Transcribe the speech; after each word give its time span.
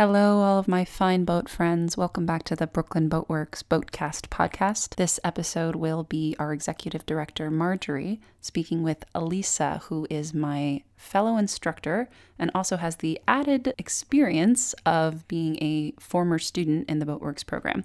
Hello, 0.00 0.40
all 0.40 0.58
of 0.58 0.66
my 0.66 0.82
fine 0.82 1.26
boat 1.26 1.46
friends. 1.46 1.94
Welcome 1.94 2.24
back 2.24 2.42
to 2.44 2.56
the 2.56 2.66
Brooklyn 2.66 3.10
Boatworks 3.10 3.62
Boatcast 3.62 4.28
podcast. 4.28 4.94
This 4.94 5.20
episode 5.22 5.76
will 5.76 6.04
be 6.04 6.34
our 6.38 6.54
executive 6.54 7.04
director, 7.04 7.50
Marjorie, 7.50 8.18
speaking 8.40 8.82
with 8.82 9.04
Elisa, 9.14 9.82
who 9.88 10.06
is 10.08 10.32
my 10.32 10.84
fellow 10.96 11.36
instructor 11.36 12.08
and 12.38 12.50
also 12.54 12.78
has 12.78 12.96
the 12.96 13.20
added 13.28 13.74
experience 13.76 14.74
of 14.86 15.28
being 15.28 15.62
a 15.62 15.92
former 16.00 16.38
student 16.38 16.88
in 16.88 16.98
the 16.98 17.04
Boatworks 17.04 17.44
program. 17.44 17.84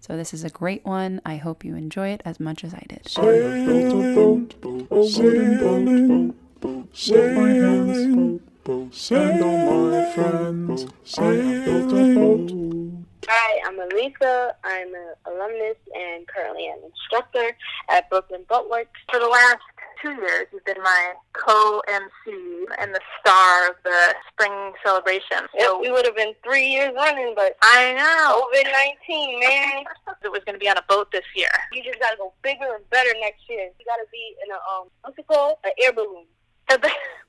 So, 0.00 0.16
this 0.16 0.32
is 0.32 0.44
a 0.44 0.48
great 0.48 0.86
one. 0.86 1.20
I 1.26 1.36
hope 1.36 1.62
you 1.62 1.76
enjoy 1.76 2.08
it 2.08 2.22
as 2.24 2.40
much 2.40 2.64
as 2.64 2.72
I 2.72 2.86
did. 2.88 3.06
Send 8.66 9.42
all 9.42 9.90
my 9.90 10.12
friends. 10.12 10.84
I 11.16 11.64
built 11.64 11.92
a 11.92 12.14
boat. 12.14 12.52
Hi, 13.26 13.60
I'm 13.66 13.80
Elisa. 13.80 14.54
I'm 14.62 14.94
an 14.94 15.14
alumnus 15.24 15.76
and 15.94 16.28
currently 16.28 16.66
an 16.66 16.78
instructor 16.84 17.56
at 17.88 18.10
Brooklyn 18.10 18.44
Boatworks. 18.50 19.00
For 19.10 19.18
the 19.18 19.28
last 19.28 19.62
two 20.02 20.12
years, 20.12 20.46
you've 20.52 20.64
been 20.66 20.82
my 20.82 21.14
co-MC 21.32 22.66
and 22.78 22.94
the 22.94 23.00
star 23.20 23.70
of 23.70 23.76
the 23.82 24.14
spring 24.30 24.72
celebration. 24.84 25.48
So 25.58 25.80
we 25.80 25.90
would 25.90 26.04
have 26.04 26.16
been 26.16 26.34
three 26.44 26.66
years 26.66 26.92
running, 26.94 27.32
but 27.34 27.56
I 27.62 27.94
know 27.94 28.44
COVID 28.44 28.72
nineteen, 28.72 29.40
man. 29.40 29.84
it 30.22 30.30
was 30.30 30.42
going 30.44 30.54
to 30.54 30.60
be 30.60 30.68
on 30.68 30.76
a 30.76 30.84
boat 30.86 31.10
this 31.12 31.24
year. 31.34 31.48
You 31.72 31.82
just 31.82 31.98
gotta 31.98 32.18
go 32.18 32.34
bigger 32.42 32.74
and 32.74 32.88
better 32.90 33.14
next 33.20 33.48
year. 33.48 33.70
You 33.78 33.84
gotta 33.86 34.06
be 34.12 34.36
in 34.44 34.50
a 34.52 34.56
um, 34.56 34.88
what's 35.00 35.18
it 35.18 35.26
called? 35.26 35.56
An 35.64 35.72
air 35.82 35.94
balloon. 35.94 36.26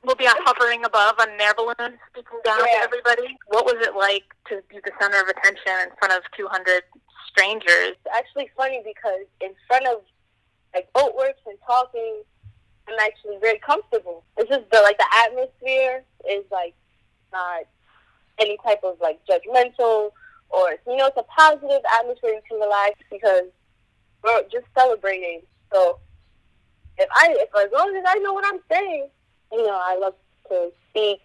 We'll 0.03 0.15
be 0.15 0.25
hovering 0.27 0.83
above 0.85 1.15
on 1.19 1.29
an 1.29 1.41
air 1.41 1.53
balloon, 1.53 1.97
speaking 2.11 2.39
down 2.43 2.59
Yeah. 2.59 2.77
to 2.77 2.83
everybody. 2.83 3.37
What 3.47 3.65
was 3.65 3.75
it 3.85 3.95
like 3.95 4.23
to 4.49 4.61
be 4.69 4.79
the 4.79 4.91
center 4.99 5.19
of 5.21 5.27
attention 5.27 5.73
in 5.89 5.95
front 5.97 6.13
of 6.13 6.23
200 6.35 6.83
strangers? 7.27 7.95
It's 8.05 8.15
actually 8.15 8.49
funny 8.55 8.81
because 8.83 9.25
in 9.39 9.55
front 9.67 9.87
of 9.87 10.03
like 10.73 10.91
boatworks 10.93 11.41
and 11.45 11.57
talking, 11.65 12.23
I'm 12.87 12.99
actually 12.99 13.37
very 13.39 13.59
comfortable. 13.59 14.23
It's 14.37 14.49
just 14.49 14.69
the 14.71 14.81
like 14.81 14.97
the 14.97 15.07
atmosphere 15.13 16.03
is 16.29 16.45
like 16.51 16.73
not 17.31 17.63
any 18.39 18.57
type 18.65 18.83
of 18.83 18.99
like 18.99 19.19
judgmental 19.29 20.11
or 20.49 20.71
you 20.87 20.97
know 20.97 21.07
it's 21.07 21.17
a 21.17 21.23
positive 21.23 21.81
atmosphere 21.99 22.31
you 22.31 22.41
can 22.47 22.59
relax 22.59 22.99
because 23.09 23.43
we're 24.23 24.43
just 24.51 24.65
celebrating. 24.77 25.41
So 25.73 25.99
if 26.97 27.09
I 27.15 27.35
if 27.39 27.49
as 27.55 27.71
long 27.71 27.95
as 27.95 28.03
I 28.07 28.17
know 28.19 28.33
what 28.33 28.45
I'm 28.45 28.59
saying, 28.71 29.09
you 29.51 29.63
know 29.65 29.79
I 29.81 29.97
love 29.97 30.15
to 30.49 30.71
speak. 30.89 31.21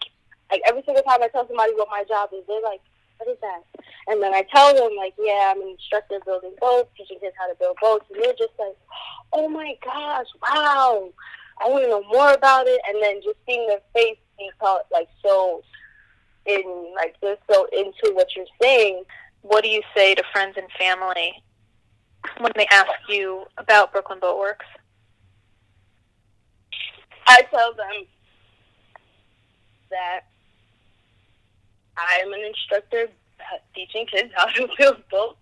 Like 0.50 0.62
every 0.66 0.82
single 0.84 1.02
time 1.02 1.22
I 1.22 1.28
tell 1.28 1.46
somebody 1.46 1.72
what 1.74 1.88
my 1.90 2.04
job 2.08 2.30
is, 2.32 2.44
they're 2.46 2.62
like, 2.62 2.80
"What 3.18 3.30
is 3.30 3.38
that?" 3.40 3.62
And 4.08 4.22
then 4.22 4.32
I 4.34 4.42
tell 4.42 4.72
them, 4.72 4.96
like, 4.96 5.14
yeah, 5.18 5.52
I'm 5.52 5.62
an 5.62 5.68
instructor 5.68 6.20
building 6.24 6.54
boats, 6.60 6.90
teaching 6.96 7.18
kids 7.18 7.34
how 7.38 7.48
to 7.48 7.56
build 7.58 7.76
boats. 7.80 8.04
And 8.12 8.22
they're 8.22 8.32
just 8.32 8.52
like, 8.58 8.76
oh 9.32 9.48
my 9.48 9.76
gosh, 9.84 10.26
wow. 10.42 11.10
I 11.60 11.68
want 11.68 11.84
to 11.84 11.90
know 11.90 12.04
more 12.04 12.32
about 12.32 12.66
it. 12.68 12.80
And 12.88 13.02
then 13.02 13.20
just 13.22 13.38
seeing 13.46 13.66
their 13.66 13.80
face 13.94 14.18
be 14.38 14.50
called, 14.60 14.82
like, 14.92 15.08
so 15.24 15.62
in, 16.44 16.92
like, 16.94 17.16
they're 17.20 17.38
so 17.50 17.66
into 17.72 18.14
what 18.14 18.28
you're 18.36 18.46
saying. 18.62 19.02
What 19.42 19.64
do 19.64 19.70
you 19.70 19.82
say 19.94 20.14
to 20.14 20.22
friends 20.32 20.56
and 20.56 20.70
family 20.78 21.42
when 22.38 22.52
they 22.54 22.66
ask 22.70 22.90
you 23.08 23.44
about 23.58 23.92
Brooklyn 23.92 24.20
Boatworks? 24.20 24.66
I 27.26 27.42
tell 27.50 27.74
them 27.74 28.06
that 29.90 30.20
I 31.96 32.20
am 32.24 32.32
an 32.32 32.40
instructor 32.40 33.08
teaching 33.74 34.06
kids 34.06 34.32
how 34.34 34.46
to 34.46 34.68
build 34.78 35.02
boats. 35.10 35.38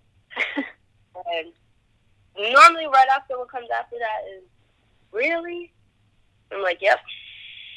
and 0.57 1.53
normally, 2.37 2.87
right 2.87 3.09
after 3.15 3.39
what 3.39 3.51
comes 3.51 3.69
after 3.75 3.97
that 3.99 4.37
is, 4.37 4.43
really? 5.13 5.73
I'm 6.53 6.63
like, 6.63 6.79
yep. 6.81 6.99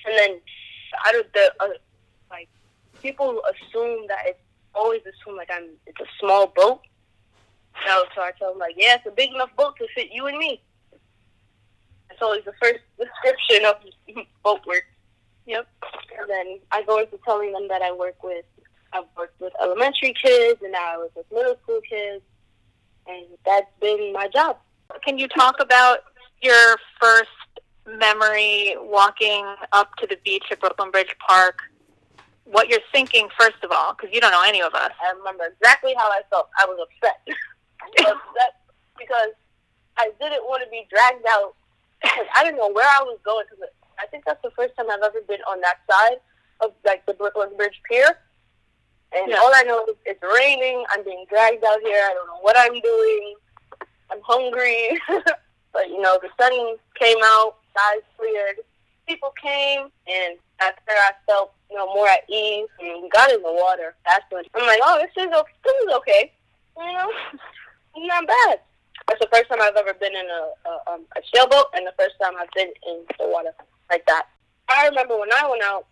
And 0.06 0.18
then 0.18 0.40
out 1.06 1.16
of 1.16 1.26
the, 1.34 1.54
uh, 1.60 1.68
like, 2.30 2.50
people 3.02 3.42
assume 3.50 4.08
that 4.08 4.24
it's 4.26 4.40
always 4.74 5.02
assume 5.02 5.36
like 5.36 5.50
I'm, 5.52 5.70
it's 5.86 6.00
a 6.00 6.06
small 6.20 6.48
boat. 6.56 6.82
So, 7.86 8.04
so 8.16 8.22
I 8.22 8.32
tell 8.38 8.52
them, 8.52 8.60
like, 8.60 8.76
yeah, 8.78 8.96
it's 8.96 9.06
a 9.06 9.12
big 9.12 9.34
enough 9.34 9.56
boat 9.56 9.76
to 9.78 9.88
fit 9.94 10.10
you 10.12 10.28
and 10.28 10.38
me. 10.38 10.62
That's 12.10 12.22
always 12.22 12.44
the 12.46 12.54
first 12.62 12.80
description 12.98 13.66
of 13.66 13.76
boat 14.44 14.66
work. 14.66 14.84
Yep. 15.48 15.66
And 16.20 16.30
then 16.30 16.60
I 16.72 16.84
go 16.84 17.00
into 17.00 17.18
telling 17.24 17.54
them 17.54 17.68
that 17.70 17.82
I 17.82 17.92
work 17.94 18.22
with, 18.22 18.46
I've 18.92 19.06
worked 19.18 19.40
with 19.40 19.54
elementary 19.62 20.14
kids, 20.14 20.62
and 20.62 20.74
now 20.74 20.94
I 20.94 20.98
work 20.98 21.16
with 21.16 21.26
middle 21.32 21.56
school 21.64 21.80
kids, 21.90 22.22
and 23.08 23.26
that's 23.46 23.72
been 23.80 24.12
my 24.14 24.28
job. 24.28 24.58
Can 25.06 25.18
you 25.18 25.28
talk 25.30 25.56
about 25.62 26.00
your 26.42 26.76
first 27.02 27.30
memory 27.86 28.76
walking 28.78 29.46
up 29.72 29.96
to 29.96 30.08
the 30.08 30.18
beach 30.26 30.44
at 30.52 30.60
Brooklyn 30.60 30.92
Bridge 30.92 31.16
Park? 31.26 31.62
What 32.44 32.68
you're 32.70 32.80
thinking, 32.92 33.30
first 33.40 33.64
of 33.64 33.72
all, 33.72 33.94
because 33.94 34.14
you 34.14 34.22
don't 34.22 34.32
know 34.32 34.44
any 34.46 34.62
of 34.62 34.74
us. 34.74 34.92
I 35.02 35.14
remember 35.18 35.46
exactly 35.46 35.94
how 35.98 36.10
I 36.10 36.22
felt. 36.30 36.50
I 36.60 36.66
was 36.66 36.78
upset. 36.88 37.20
I 37.82 37.88
was 38.04 38.22
upset 38.36 38.56
because 38.98 39.32
I 39.98 40.12
didn't 40.20 40.44
want 40.44 40.64
to 40.64 40.70
be 40.70 40.88
dragged 40.90 41.26
out. 41.30 41.56
I 42.36 42.44
didn't 42.44 42.58
know 42.58 42.72
where 42.72 42.88
I 42.88 43.04
was 43.04 43.20
going 43.24 43.46
because 43.50 43.70
I 44.00 44.06
think 44.08 44.24
that's 44.26 44.42
the 44.44 44.52
first 44.52 44.76
time 44.76 44.90
I've 44.92 45.02
ever 45.04 45.22
been 45.28 45.42
on 45.50 45.62
that 45.62 45.78
side 45.90 46.18
of 46.62 46.72
like 46.86 47.06
the 47.06 47.14
Brooklyn 47.14 47.50
Bridge 47.58 47.80
Pier. 47.90 48.18
And 49.14 49.32
Yeah. 49.32 49.38
all 49.40 49.52
I 49.54 49.64
know 49.64 49.86
is 49.86 49.96
it's 50.06 50.22
raining. 50.24 50.84
I'm 50.92 51.04
being 51.04 51.26
dragged 51.30 51.64
out 51.64 51.80
here. 51.82 52.02
I 52.04 52.14
don't 52.14 52.28
know 52.28 52.40
what 52.42 52.58
I'm 52.58 52.80
doing. 52.80 53.36
I'm 54.12 54.22
hungry. 54.24 55.00
but 55.74 55.90
you 55.90 56.02
know, 56.02 56.20
the 56.22 56.30
sun 56.40 56.52
came 57.00 57.18
out, 57.24 57.58
skies 57.72 58.02
cleared, 58.18 58.58
people 59.08 59.34
came, 59.42 59.90
and 60.08 60.38
after 60.60 60.92
I 60.92 61.12
felt 61.28 61.54
you 61.70 61.78
know 61.78 61.88
more 61.94 62.08
at 62.08 62.28
ease, 62.30 62.68
and 62.80 63.04
we 63.04 63.10
got 63.10 63.32
in 63.32 63.42
the 63.42 63.52
water. 63.54 63.96
That's 64.06 64.26
when 64.30 64.44
I'm 64.56 64.66
like, 64.68 64.80
oh, 64.84 65.00
this 65.00 65.24
is 65.24 65.32
okay. 65.32 65.54
This 65.64 65.76
is 65.88 65.94
okay. 65.96 66.32
You 66.78 66.94
know, 66.94 67.12
not 68.08 68.28
bad. 68.28 68.60
That's 69.08 69.20
the 69.22 69.30
first 69.32 69.50
time 69.50 69.62
I've 69.62 69.76
ever 69.76 69.94
been 69.94 70.16
in 70.16 70.26
a 70.26 70.70
a, 70.70 70.92
um, 70.94 71.06
a 71.16 71.22
sailboat, 71.34 71.68
and 71.74 71.86
the 71.86 71.94
first 71.98 72.16
time 72.22 72.34
I've 72.40 72.52
been 72.56 72.72
in 72.88 73.06
the 73.20 73.28
water 73.28 73.52
like 73.90 74.06
that. 74.08 74.28
I 74.70 74.88
remember 74.88 75.18
when 75.18 75.32
I 75.32 75.48
went 75.50 75.64
out 75.64 75.86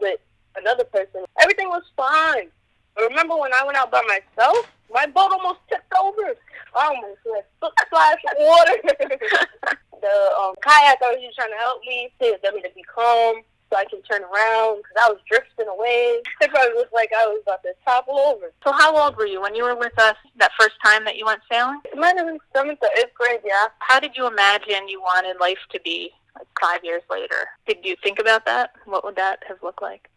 with 0.00 0.20
another 0.56 0.84
person, 0.84 1.24
everything 1.40 1.68
was 1.68 1.82
fine. 1.96 2.48
But 2.94 3.08
remember 3.08 3.36
when 3.36 3.54
I 3.54 3.64
went 3.64 3.78
out 3.78 3.90
by 3.90 4.02
myself, 4.02 4.66
my 4.92 5.06
boat 5.06 5.32
almost 5.32 5.60
tipped 5.68 5.92
over. 5.98 6.34
I 6.76 6.86
almost 6.86 7.20
went 7.24 7.46
foot 7.60 7.72
splash 7.86 8.20
water. 8.38 8.76
the 10.02 10.14
um, 10.36 10.54
kayaker 10.60 11.08
was 11.14 11.22
just 11.22 11.36
trying 11.36 11.50
to 11.50 11.56
help 11.56 11.80
me 11.86 12.12
to 12.20 12.38
get 12.42 12.54
me 12.54 12.62
to 12.62 12.70
be 12.74 12.82
calm 12.82 13.42
so 13.70 13.78
I 13.78 13.84
can 13.86 14.02
turn 14.02 14.22
around 14.22 14.82
because 14.82 14.96
I 15.00 15.08
was 15.08 15.18
drifting 15.28 15.68
away. 15.68 16.20
It 16.40 16.50
probably 16.50 16.74
looked 16.74 16.92
like 16.92 17.10
I 17.16 17.26
was 17.26 17.40
about 17.42 17.62
to 17.62 17.72
topple 17.84 18.18
over. 18.18 18.52
So 18.64 18.72
how 18.72 18.94
old 18.96 19.16
were 19.16 19.26
you 19.26 19.40
when 19.40 19.54
you 19.54 19.64
were 19.64 19.76
with 19.76 19.98
us 19.98 20.16
that 20.36 20.50
first 20.60 20.76
time 20.84 21.04
that 21.06 21.16
you 21.16 21.24
went 21.24 21.40
sailing? 21.50 21.80
It 21.84 21.96
might 21.96 22.16
have 22.18 22.26
been 22.26 22.38
seventh 22.54 22.80
or 22.82 22.90
eighth 22.98 23.14
grade, 23.14 23.40
yeah. 23.44 23.68
How 23.78 23.98
did 23.98 24.16
you 24.16 24.26
imagine 24.26 24.88
you 24.88 25.00
wanted 25.00 25.40
life 25.40 25.58
to 25.70 25.80
be 25.80 26.12
five 26.60 26.84
years 26.84 27.02
later? 27.10 27.48
Did 27.66 27.78
you 27.84 27.96
think 28.02 28.18
about 28.18 28.44
that? 28.46 28.72
What 28.84 29.04
would 29.04 29.16
that 29.16 29.42
have 29.48 29.62
looked 29.62 29.82
like? 29.82 30.08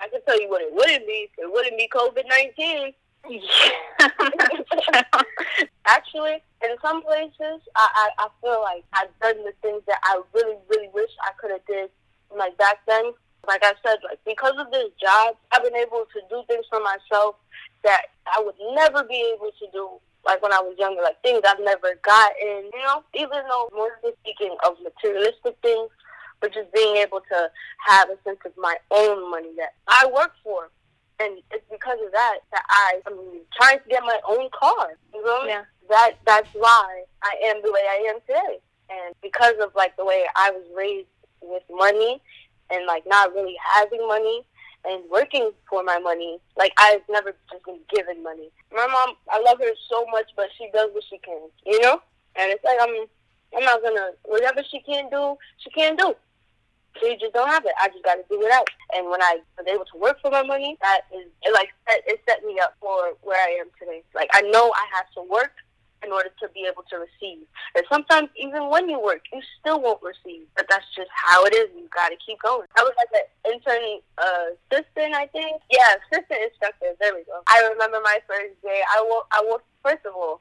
I 0.00 0.08
can 0.08 0.20
tell 0.24 0.40
you 0.40 0.48
what 0.48 0.62
it 0.62 0.72
wouldn't 0.72 1.06
be. 1.06 1.28
It 1.38 1.50
wouldn't 1.52 1.78
be 1.78 1.88
COVID 1.92 2.28
19. 2.28 2.92
Actually, 5.86 6.42
in 6.64 6.76
some 6.82 7.02
places, 7.02 7.62
I, 7.76 7.86
I, 7.94 8.10
I 8.18 8.28
feel 8.40 8.60
like 8.62 8.84
I've 8.92 9.16
done 9.20 9.44
the 9.44 9.52
things 9.62 9.82
that 9.86 10.00
I 10.02 10.20
really, 10.34 10.56
really 10.68 10.88
wish 10.92 11.10
I 11.22 11.30
could 11.40 11.52
have 11.52 11.64
did 11.66 11.90
like 12.36 12.56
back 12.58 12.78
then. 12.86 13.12
Like 13.46 13.62
I 13.64 13.74
said, 13.84 13.98
like 14.04 14.18
because 14.24 14.54
of 14.58 14.70
this 14.72 14.88
job, 15.00 15.36
I've 15.52 15.62
been 15.62 15.76
able 15.76 16.04
to 16.12 16.20
do 16.30 16.42
things 16.48 16.66
for 16.68 16.80
myself 16.80 17.36
that 17.84 18.02
I 18.26 18.42
would 18.42 18.54
never 18.74 19.04
be 19.04 19.34
able 19.34 19.50
to 19.58 19.66
do 19.72 19.88
like 20.24 20.42
when 20.42 20.52
I 20.52 20.60
was 20.60 20.76
younger, 20.78 21.02
like 21.02 21.20
things 21.22 21.42
I've 21.46 21.60
never 21.60 21.94
gotten, 22.02 22.70
you 22.72 22.82
know, 22.84 23.02
even 23.14 23.42
though 23.48 23.68
more 23.74 23.98
than 24.02 24.12
speaking 24.22 24.56
of 24.64 24.76
materialistic 24.82 25.56
things, 25.62 25.90
but 26.40 26.52
just 26.52 26.72
being 26.72 26.96
able 26.96 27.20
to 27.20 27.50
have 27.86 28.08
a 28.10 28.16
sense 28.24 28.38
of 28.44 28.52
my 28.56 28.76
own 28.90 29.30
money 29.30 29.50
that 29.56 29.74
I 29.88 30.06
work 30.12 30.32
for. 30.42 30.70
And 31.20 31.38
it's 31.50 31.64
because 31.70 31.98
of 32.04 32.12
that 32.12 32.38
that 32.50 32.64
I 32.68 33.00
am 33.06 33.18
trying 33.56 33.78
to 33.78 33.88
get 33.88 34.02
my 34.02 34.18
own 34.28 34.48
car. 34.58 34.88
You 35.14 35.24
know? 35.24 35.44
Yeah. 35.46 35.64
That 35.88 36.14
that's 36.26 36.48
why 36.54 37.04
I 37.22 37.34
am 37.44 37.62
the 37.62 37.72
way 37.72 37.82
I 37.88 38.06
am 38.08 38.20
today. 38.26 38.58
And 38.90 39.14
because 39.22 39.54
of 39.60 39.74
like 39.74 39.96
the 39.96 40.04
way 40.04 40.24
I 40.36 40.50
was 40.50 40.64
raised 40.76 41.08
with 41.40 41.62
money 41.70 42.20
and 42.70 42.86
like 42.86 43.04
not 43.06 43.32
really 43.34 43.56
having 43.74 44.06
money 44.06 44.44
and 44.84 45.02
working 45.10 45.52
for 45.68 45.82
my 45.82 45.98
money, 45.98 46.38
like 46.56 46.72
I've 46.78 47.02
never 47.08 47.34
just 47.50 47.64
been 47.64 47.78
given 47.94 48.22
money. 48.22 48.50
My 48.72 48.86
mom, 48.86 49.16
I 49.30 49.40
love 49.40 49.58
her 49.58 49.72
so 49.88 50.06
much, 50.10 50.30
but 50.36 50.48
she 50.58 50.68
does 50.72 50.90
what 50.92 51.04
she 51.08 51.18
can, 51.18 51.48
you 51.66 51.80
know. 51.80 52.00
And 52.36 52.50
it's 52.50 52.64
like 52.64 52.78
I'm, 52.80 53.06
I'm 53.56 53.64
not 53.64 53.82
gonna 53.82 54.10
whatever 54.24 54.62
she 54.70 54.80
can 54.80 55.10
do, 55.10 55.36
she 55.58 55.70
can 55.70 55.96
do. 55.96 56.14
She 57.00 57.16
just 57.18 57.32
don't 57.32 57.48
have 57.48 57.64
it. 57.64 57.72
I 57.80 57.88
just 57.88 58.04
got 58.04 58.16
to 58.16 58.24
do 58.28 58.42
it 58.42 58.52
out. 58.52 58.68
And 58.94 59.08
when 59.08 59.22
I 59.22 59.38
was 59.56 59.66
able 59.66 59.86
to 59.86 59.98
work 59.98 60.20
for 60.20 60.30
my 60.30 60.42
money, 60.42 60.76
that 60.82 61.02
is 61.14 61.26
it. 61.42 61.54
Like 61.54 61.70
it 61.88 62.20
set 62.28 62.44
me 62.44 62.58
up 62.60 62.74
for 62.80 63.14
where 63.22 63.40
I 63.40 63.58
am 63.60 63.68
today. 63.78 64.02
Like 64.14 64.28
I 64.32 64.42
know 64.42 64.72
I 64.76 64.86
have 64.96 65.10
to 65.14 65.22
work 65.22 65.52
in 66.04 66.12
order 66.12 66.30
to 66.40 66.48
be 66.54 66.66
able 66.70 66.82
to 66.90 66.96
receive. 66.96 67.46
And 67.74 67.84
sometimes 67.90 68.28
even 68.36 68.68
when 68.68 68.88
you 68.88 69.00
work, 69.00 69.22
you 69.32 69.40
still 69.60 69.80
won't 69.80 70.02
receive. 70.02 70.46
But 70.56 70.66
that's 70.68 70.86
just 70.94 71.10
how 71.14 71.44
it 71.44 71.54
is. 71.54 71.70
You 71.76 71.88
got 71.94 72.08
to 72.08 72.16
keep 72.24 72.40
going. 72.42 72.66
I 72.76 72.82
was 72.82 72.94
like 72.98 73.12
an 73.14 73.52
intern 73.52 74.00
uh, 74.18 74.54
assistant, 74.70 75.14
I 75.14 75.26
think. 75.26 75.62
Yeah, 75.70 75.96
assistant 76.06 76.40
instructor. 76.50 76.94
There 77.00 77.14
we 77.14 77.24
go. 77.24 77.42
I 77.46 77.68
remember 77.72 78.00
my 78.02 78.18
first 78.26 78.60
day. 78.62 78.82
I 78.90 79.04
woke. 79.08 79.26
I 79.32 79.42
woke. 79.46 79.64
First 79.82 80.06
of 80.06 80.14
all, 80.14 80.40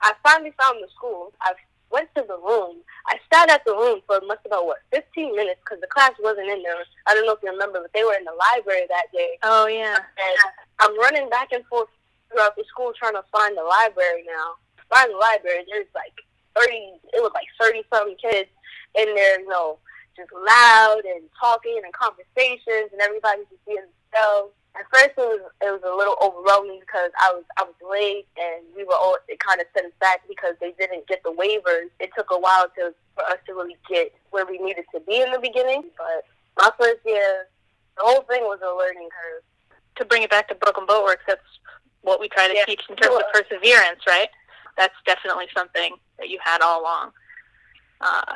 I 0.00 0.12
finally 0.22 0.52
found 0.58 0.82
the 0.82 0.88
school. 0.96 1.32
I 1.40 1.52
went 1.90 2.08
to 2.14 2.24
the 2.26 2.38
room. 2.38 2.82
I 3.06 3.16
sat 3.32 3.50
at 3.50 3.64
the 3.64 3.72
room 3.72 4.00
for 4.06 4.20
must 4.26 4.44
about 4.44 4.66
what 4.66 4.78
15 4.92 5.36
minutes 5.36 5.60
because 5.64 5.80
the 5.80 5.86
class 5.86 6.12
wasn't 6.20 6.48
in 6.48 6.62
there. 6.62 6.76
I 7.06 7.14
don't 7.14 7.26
know 7.26 7.34
if 7.34 7.42
you 7.42 7.50
remember, 7.50 7.80
but 7.80 7.92
they 7.94 8.04
were 8.04 8.16
in 8.18 8.24
the 8.24 8.34
library 8.34 8.86
that 8.88 9.06
day. 9.12 9.38
Oh 9.42 9.66
yeah. 9.66 9.96
And 9.96 10.36
I'm 10.80 10.98
running 10.98 11.28
back 11.28 11.52
and 11.52 11.64
forth 11.66 11.88
throughout 12.30 12.56
the 12.56 12.64
school 12.68 12.92
trying 12.98 13.14
to 13.14 13.24
find 13.32 13.56
the 13.56 13.62
library 13.62 14.24
now. 14.26 14.58
Find 14.88 15.10
the 15.10 15.16
library. 15.16 15.64
There's 15.70 15.90
like 15.94 16.14
30. 16.56 16.72
It 17.12 17.22
was 17.22 17.32
like 17.34 17.46
30 17.60 17.82
something 17.92 18.16
kids 18.20 18.50
in 18.94 19.14
there. 19.14 19.40
You 19.40 19.48
know, 19.48 19.78
just 20.16 20.32
loud 20.32 21.02
and 21.04 21.22
talking 21.38 21.80
and 21.84 21.92
conversations, 21.92 22.90
and 22.92 23.00
everybody 23.00 23.42
just 23.50 23.64
being 23.66 23.84
themselves. 23.84 24.52
At 24.76 24.84
first, 24.92 25.16
it 25.16 25.24
was 25.24 25.40
it 25.64 25.72
was 25.72 25.80
a 25.84 25.94
little 25.96 26.16
overwhelming 26.20 26.80
because 26.80 27.10
I 27.20 27.32
was 27.32 27.44
I 27.56 27.64
was 27.64 27.76
late 27.80 28.28
and 28.36 28.64
we 28.76 28.84
were 28.84 28.96
all. 28.96 29.16
It 29.28 29.40
kind 29.40 29.60
of 29.60 29.66
set 29.72 29.84
us 29.84 29.96
back 30.00 30.20
because 30.28 30.54
they 30.60 30.72
didn't 30.78 31.08
get 31.08 31.22
the 31.24 31.32
waivers. 31.32 31.88
It 32.00 32.10
took 32.16 32.30
a 32.30 32.38
while 32.38 32.68
to 32.76 32.92
for 33.14 33.24
us 33.24 33.40
to 33.46 33.54
really 33.54 33.76
get 33.88 34.12
where 34.30 34.44
we 34.44 34.58
needed 34.58 34.84
to 34.94 35.00
be 35.00 35.20
in 35.20 35.32
the 35.32 35.38
beginning. 35.40 35.84
But 35.96 36.28
my 36.60 36.70
first 36.78 37.00
year, 37.06 37.48
the 37.96 38.04
whole 38.04 38.22
thing 38.28 38.44
was 38.44 38.60
a 38.60 38.72
learning 38.76 39.08
curve. 39.08 39.42
To 39.96 40.04
bring 40.04 40.22
it 40.22 40.30
back 40.30 40.48
to 40.48 40.54
Brooklyn 40.54 40.86
Boatworks, 40.86 41.24
that's 41.26 41.40
what 42.02 42.20
we 42.20 42.28
try 42.28 42.46
to 42.48 42.54
Yeah, 42.54 42.64
teach 42.66 42.82
in 42.90 42.96
terms 42.96 43.16
of 43.16 43.22
perseverance, 43.32 44.00
right? 44.06 44.28
That's 44.76 44.94
definitely 45.06 45.46
something 45.56 45.96
that 46.18 46.28
you 46.28 46.38
had 46.44 46.60
all 46.60 46.82
along. 46.82 47.12
Uh, 48.00 48.34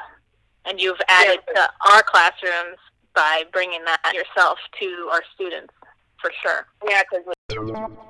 and 0.64 0.80
you've 0.80 1.00
added 1.08 1.40
Yeah. 1.54 1.66
to 1.66 1.92
our 1.92 2.02
classrooms 2.02 2.78
by 3.14 3.44
bringing 3.52 3.84
that 3.84 4.12
yourself 4.14 4.58
to 4.78 5.08
our 5.12 5.22
students, 5.34 5.72
for 6.20 6.32
sure. 6.42 6.66
Yeah, 6.88 7.02
because 7.10 7.24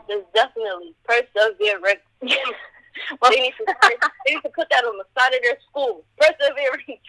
there's 0.08 0.24
definitely 0.34 0.94
perseverance. 1.04 2.00
Well, 3.20 3.30
they, 3.30 3.40
need 3.40 3.54
to, 3.58 3.74
they 4.26 4.34
need 4.34 4.42
to 4.42 4.50
put 4.50 4.68
that 4.70 4.84
on 4.84 4.98
the 4.98 5.04
side 5.18 5.32
of 5.34 5.42
their 5.42 5.56
school. 5.68 6.04
Perseverance. 6.18 7.00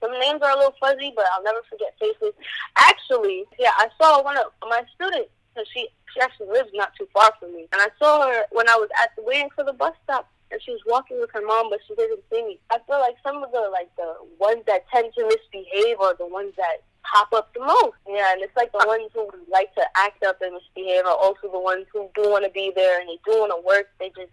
Some 0.00 0.18
names 0.18 0.42
are 0.42 0.50
a 0.50 0.56
little 0.56 0.74
fuzzy, 0.80 1.12
but 1.14 1.24
I'll 1.32 1.44
never 1.44 1.60
forget 1.70 1.94
faces. 2.00 2.34
Actually, 2.76 3.44
yeah, 3.58 3.70
I 3.76 3.88
saw 4.00 4.22
one 4.22 4.36
of 4.36 4.46
my 4.62 4.82
students. 4.94 5.30
So 5.54 5.62
she 5.72 5.86
she 6.12 6.20
actually 6.20 6.48
lives 6.48 6.70
not 6.74 6.92
too 6.98 7.06
far 7.12 7.32
from 7.38 7.54
me, 7.54 7.68
and 7.72 7.80
I 7.80 7.88
saw 7.98 8.26
her 8.26 8.42
when 8.52 8.68
I 8.68 8.74
was 8.76 8.88
at 9.02 9.10
the 9.16 9.22
waiting 9.22 9.50
for 9.54 9.64
the 9.64 9.72
bus 9.72 9.92
stop, 10.02 10.28
and 10.52 10.60
she 10.62 10.70
was 10.70 10.80
walking 10.86 11.18
with 11.18 11.30
her 11.32 11.44
mom, 11.44 11.70
but 11.70 11.80
she 11.88 11.94
didn't 11.94 12.22
see 12.30 12.44
me. 12.44 12.58
I 12.70 12.78
feel 12.86 13.00
like 13.00 13.16
some 13.24 13.42
of 13.42 13.50
the 13.50 13.68
like 13.72 13.88
the 13.96 14.14
ones 14.38 14.62
that 14.66 14.84
tend 14.92 15.12
to 15.16 15.24
misbehave 15.24 15.98
are 16.00 16.14
the 16.14 16.26
ones 16.26 16.52
that 16.56 16.84
pop 17.02 17.32
up 17.32 17.52
the 17.54 17.60
most. 17.60 17.96
Yeah, 18.06 18.32
and 18.32 18.42
it's 18.42 18.54
like 18.56 18.70
the 18.72 18.84
ones 18.86 19.10
who 19.14 19.28
like 19.50 19.74
to 19.74 19.84
act 19.96 20.22
up 20.24 20.40
and 20.42 20.54
misbehave 20.54 21.06
are 21.06 21.16
also 21.16 21.50
the 21.50 21.58
ones 21.58 21.86
who 21.92 22.08
do 22.14 22.28
want 22.30 22.44
to 22.44 22.50
be 22.50 22.72
there 22.76 23.00
and 23.00 23.08
they 23.08 23.18
do 23.24 23.40
want 23.40 23.52
to 23.56 23.66
work. 23.66 23.88
They 23.98 24.10
just 24.10 24.32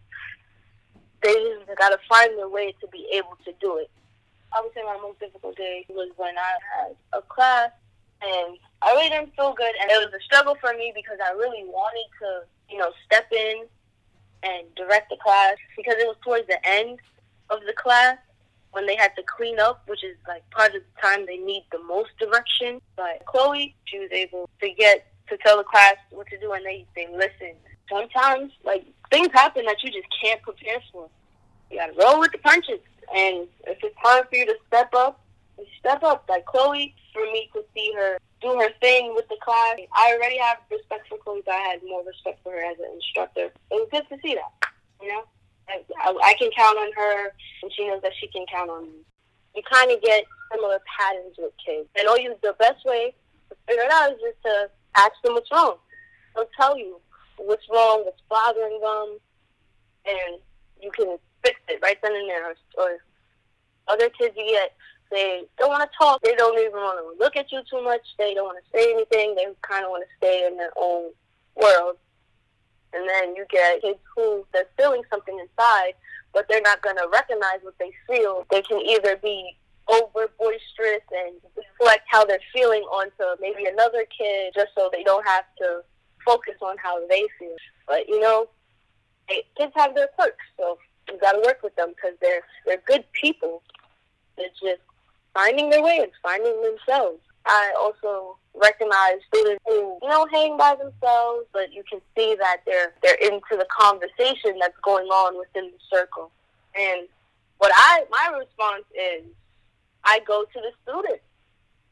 they 1.24 1.33
just 1.33 1.80
got 1.80 1.89
to 1.89 2.00
find 2.07 2.38
their 2.38 2.50
way 2.50 2.75
to 2.80 2.88
be 2.88 3.07
able 3.13 3.38
to 3.45 3.51
do 3.60 3.77
it. 3.77 3.89
I 4.51 4.62
would 4.62 4.74
say 4.74 4.83
my 4.83 4.98
most 5.01 5.19
difficult 5.19 5.56
day 5.56 5.86
was 5.89 6.10
when 6.18 6.38
I 6.38 6.51
had 6.75 6.95
a 7.13 7.21
class 7.21 7.71
and 8.21 8.57
I 8.81 8.92
really 8.92 9.10
didn't 9.10 9.36
feel 9.36 9.54
good, 9.54 9.74
and 9.81 9.92
it 9.92 10.00
was 10.00 10.13
a 10.13 10.24
struggle 10.24 10.56
for 10.60 10.74
me 10.74 10.92
because 10.94 11.18
I 11.24 11.31
really 11.31 11.63
wanted 11.63 12.07
to, 12.19 12.44
you 12.69 12.77
know, 12.77 12.92
step 13.06 13.31
in 13.31 13.66
and 14.44 14.74
direct 14.75 15.09
the 15.09 15.18
class 15.18 15.56
because 15.75 15.95
it 15.97 16.07
was 16.07 16.18
towards 16.24 16.47
the 16.47 16.59
end 16.68 17.00
of 17.50 17.59
the 17.65 17.74
class 17.74 18.18
when 18.71 18.86
they 18.86 18.95
had 18.95 19.15
to 19.15 19.24
clean 19.24 19.59
up, 19.59 19.81
which 19.88 20.03
is 20.03 20.15
like 20.27 20.47
part 20.51 20.75
of 20.75 20.81
the 20.81 21.01
time 21.01 21.25
they 21.25 21.38
need 21.38 21.65
the 21.71 21.81
most 21.83 22.12
direction. 22.19 22.81
But 22.95 23.25
Chloe, 23.25 23.75
she 23.86 24.00
was 24.00 24.12
able 24.12 24.50
to 24.62 24.69
get 24.71 25.07
to 25.30 25.38
tell 25.38 25.57
the 25.57 25.63
class 25.63 25.95
what 26.12 26.27
to 26.27 26.39
do, 26.39 26.51
and 26.53 26.65
they 26.65 26.86
they 26.95 27.07
listened. 27.07 27.57
Sometimes, 27.89 28.51
like 28.63 28.86
things 29.09 29.30
happen 29.33 29.65
that 29.65 29.77
you 29.83 29.91
just 29.91 30.07
can't 30.21 30.42
prepare 30.42 30.80
for. 30.92 31.09
You 31.71 31.77
gotta 31.77 31.94
roll 31.94 32.19
with 32.19 32.31
the 32.31 32.38
punches, 32.39 32.80
and 33.15 33.47
if 33.65 33.77
it's 33.83 33.95
time 34.03 34.24
for 34.30 34.35
you 34.35 34.45
to 34.45 34.56
step 34.68 34.94
up, 34.95 35.19
you 35.57 35.65
step 35.80 36.03
up. 36.03 36.25
Like 36.30 36.45
Chloe, 36.45 36.94
for 37.13 37.23
me 37.31 37.50
to 37.53 37.63
see 37.73 37.91
her 37.95 38.17
do 38.41 38.57
her 38.59 38.69
thing 38.79 39.13
with 39.15 39.27
the 39.27 39.38
class, 39.44 39.77
I 39.95 40.13
already 40.15 40.38
have 40.38 40.57
respect 40.71 41.07
for 41.09 41.17
Chloe, 41.17 41.41
but 41.45 41.53
I 41.53 41.59
had 41.59 41.79
more 41.83 42.03
respect 42.03 42.39
for 42.44 42.53
her 42.53 42.63
as 42.63 42.77
an 42.79 42.94
instructor. 42.95 43.51
It 43.71 43.75
was 43.75 43.89
good 43.91 44.07
to 44.09 44.17
see 44.21 44.35
that, 44.35 44.71
you 45.01 45.09
know. 45.09 45.23
I, 45.69 46.15
I, 46.23 46.33
can 46.39 46.50
count 46.56 46.79
on 46.79 46.91
her, 46.95 47.29
and 47.61 47.71
she 47.75 47.88
knows 47.88 48.01
that 48.01 48.13
she 48.19 48.27
can 48.27 48.45
count 48.51 48.71
on 48.71 48.83
me. 48.83 49.06
You 49.56 49.61
kind 49.71 49.91
of 49.91 50.01
get 50.01 50.25
similar 50.51 50.79
patterns 50.97 51.35
with 51.38 51.53
kids, 51.63 51.88
and 51.97 52.07
all 52.07 52.17
you 52.17 52.35
the 52.41 52.56
best 52.57 52.83
way 52.85 53.13
to 53.50 53.56
figure 53.67 53.83
it 53.83 53.91
out 53.91 54.13
is 54.13 54.19
just 54.19 54.41
to 54.45 54.69
ask 54.97 55.11
them 55.23 55.33
what's 55.33 55.51
wrong. 55.51 55.75
They'll 56.35 56.50
tell 56.57 56.77
you 56.77 57.00
what's 57.38 57.67
wrong, 57.69 58.03
what's 58.06 58.21
bothering 58.29 58.79
them, 58.81 59.17
and 60.06 60.39
you 60.81 60.91
can 60.91 61.17
fix 61.44 61.59
it 61.67 61.79
right 61.83 61.97
then 62.01 62.15
and 62.15 62.29
there. 62.29 62.50
Or, 62.50 62.56
or 62.77 62.97
other 63.88 64.09
kids 64.09 64.35
you 64.38 64.45
get, 64.50 64.75
they 65.11 65.44
don't 65.57 65.69
want 65.69 65.89
to 65.89 65.97
talk. 65.97 66.21
They 66.21 66.35
don't 66.35 66.57
even 66.59 66.73
want 66.73 67.00
to 67.00 67.23
look 67.23 67.35
at 67.35 67.51
you 67.51 67.61
too 67.69 67.83
much. 67.83 68.01
They 68.17 68.33
don't 68.33 68.45
want 68.45 68.59
to 68.63 68.77
say 68.77 68.94
anything. 68.94 69.35
They 69.35 69.45
kind 69.61 69.83
of 69.83 69.91
want 69.91 70.03
to 70.07 70.17
stay 70.17 70.45
in 70.45 70.57
their 70.57 70.71
own 70.77 71.11
world. 71.56 71.97
And 72.94 73.07
then 73.07 73.35
you 73.35 73.45
get 73.50 73.81
kids 73.81 74.00
who 74.15 74.45
they're 74.53 74.69
feeling 74.77 75.03
something 75.09 75.38
inside, 75.39 75.94
but 76.33 76.45
they're 76.50 76.61
not 76.61 76.81
going 76.81 76.95
to 76.95 77.07
recognize 77.11 77.59
what 77.61 77.77
they 77.79 77.91
feel. 78.07 78.45
They 78.50 78.61
can 78.61 78.79
either 78.81 79.15
be 79.17 79.57
over 79.88 80.29
boisterous 80.38 81.01
and 81.11 81.35
reflect 81.56 82.03
how 82.07 82.25
they're 82.25 82.39
feeling 82.53 82.83
onto 82.83 83.41
maybe 83.41 83.65
another 83.65 84.06
kid 84.15 84.53
just 84.56 84.69
so 84.75 84.89
they 84.91 85.03
don't 85.03 85.25
have 85.25 85.45
to 85.57 85.81
focus 86.25 86.56
on 86.61 86.77
how 86.77 87.06
they 87.07 87.27
feel. 87.38 87.56
But, 87.88 88.07
you 88.07 88.19
know, 88.19 88.47
kids 89.27 89.73
have 89.75 89.95
their 89.95 90.07
quirks, 90.15 90.45
so 90.57 90.77
you 91.09 91.17
got 91.19 91.33
to 91.33 91.41
work 91.45 91.61
with 91.63 91.75
them 91.75 91.94
because 91.95 92.17
they're, 92.21 92.41
they're 92.65 92.81
good 92.88 93.03
people. 93.13 93.63
They're 94.38 94.47
just 94.61 94.81
finding 95.39 95.69
their 95.69 95.83
way 95.83 96.00
and 96.01 96.12
finding 96.21 96.62
themselves. 96.62 97.19
I 97.45 97.74
also 97.80 98.38
recognize 98.53 99.19
students 99.33 99.63
who, 99.65 99.97
you 100.01 100.09
know, 100.09 100.27
hang 100.31 100.57
by 100.57 100.75
themselves, 100.75 101.45
but 101.53 101.71
you 101.71 101.83
can 101.89 102.01
see 102.15 102.36
that 102.39 102.57
they're 102.65 102.94
they're 103.01 103.15
into 103.15 103.51
the 103.51 103.68
conversation 103.69 104.57
that's 104.59 104.78
going 104.83 105.07
on 105.07 105.37
within 105.37 105.71
the 105.71 105.97
circle. 105.97 106.31
And 106.75 107.07
what 107.57 107.71
I 107.73 108.04
my 108.11 108.37
response 108.37 108.85
is 108.94 109.23
I 110.04 110.19
go 110.28 110.44
to 110.44 110.59
the 110.59 110.71
students 110.83 111.23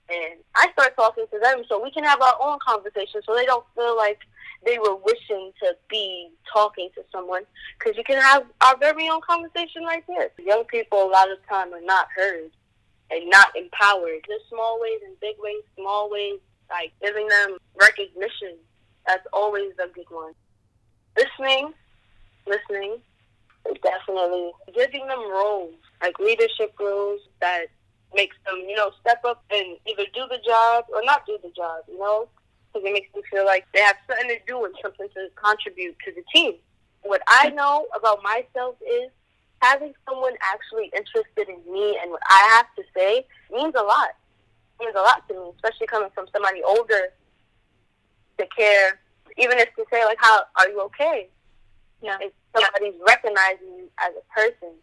and 0.09 0.39
I 0.55 0.71
start 0.73 0.95
talking 0.95 1.25
to 1.31 1.39
them 1.39 1.63
so 1.67 1.81
we 1.81 1.91
can 1.91 2.03
have 2.03 2.21
our 2.21 2.35
own 2.41 2.59
conversation 2.65 3.21
so 3.25 3.35
they 3.35 3.45
don't 3.45 3.65
feel 3.75 3.95
like 3.95 4.19
they 4.65 4.79
were 4.79 4.95
wishing 4.95 5.51
to 5.61 5.75
be 5.89 6.29
talking 6.51 6.89
to 6.95 7.03
someone 7.11 7.43
because 7.77 7.97
you 7.97 8.03
can 8.03 8.21
have 8.21 8.43
our 8.61 8.77
very 8.77 9.09
own 9.09 9.21
conversation 9.21 9.83
right 9.83 10.03
there. 10.07 10.29
Young 10.43 10.65
people 10.65 11.03
a 11.03 11.09
lot 11.09 11.31
of 11.31 11.37
time 11.47 11.73
are 11.73 11.81
not 11.81 12.07
heard 12.15 12.51
and 13.11 13.29
not 13.29 13.55
empowered. 13.55 14.21
There's 14.27 14.41
small 14.49 14.79
ways 14.81 14.99
and 15.05 15.19
big 15.19 15.35
ways, 15.39 15.63
small 15.75 16.09
ways, 16.09 16.39
like 16.69 16.91
giving 17.01 17.27
them 17.27 17.57
recognition. 17.79 18.57
That's 19.05 19.25
always 19.31 19.71
a 19.83 19.87
good 19.93 20.09
one. 20.09 20.33
Listening, 21.17 21.73
listening, 22.45 22.97
definitely 23.81 24.51
giving 24.73 25.07
them 25.07 25.19
roles, 25.31 25.73
like 26.01 26.19
leadership 26.19 26.73
roles 26.79 27.21
that 27.41 27.67
makes 28.13 28.35
them, 28.45 28.57
you 28.67 28.75
know, 28.75 28.91
step 29.01 29.23
up 29.25 29.43
and 29.51 29.77
either 29.87 30.05
do 30.13 30.25
the 30.29 30.39
job 30.45 30.85
or 30.93 31.01
not 31.03 31.25
do 31.25 31.37
the 31.41 31.51
job, 31.55 31.83
you 31.87 31.97
know? 31.97 32.27
Because 32.73 32.87
it 32.87 32.93
makes 32.93 33.11
them 33.13 33.23
feel 33.31 33.45
like 33.45 33.65
they 33.73 33.81
have 33.81 33.97
something 34.07 34.27
to 34.29 34.39
do 34.45 34.65
and 34.65 34.73
something 34.81 35.07
to 35.13 35.29
contribute 35.35 35.95
to 36.05 36.11
the 36.11 36.23
team. 36.33 36.53
What 37.03 37.21
I 37.27 37.49
know 37.49 37.87
about 37.95 38.21
myself 38.23 38.75
is 38.81 39.09
having 39.61 39.93
someone 40.07 40.33
actually 40.53 40.91
interested 40.95 41.49
in 41.49 41.59
me 41.71 41.97
and 42.01 42.11
what 42.11 42.21
I 42.29 42.55
have 42.55 42.67
to 42.75 42.83
say 42.95 43.25
means 43.51 43.73
a 43.75 43.83
lot. 43.83 44.09
It 44.79 44.85
means 44.85 44.95
a 44.95 45.01
lot 45.01 45.27
to 45.27 45.33
me, 45.33 45.51
especially 45.55 45.87
coming 45.87 46.09
from 46.13 46.27
somebody 46.31 46.61
older 46.63 47.13
to 48.37 48.45
care, 48.55 48.99
even 49.37 49.57
if 49.57 49.73
to 49.75 49.85
say 49.91 50.05
like, 50.05 50.19
"How 50.19 50.43
are 50.57 50.69
you 50.69 50.81
okay?" 50.81 51.29
Yeah. 52.01 52.17
If 52.21 52.33
somebody's 52.55 52.99
recognizing 53.07 53.67
you 53.67 53.89
as 53.99 54.13
a 54.15 54.33
person, 54.33 54.73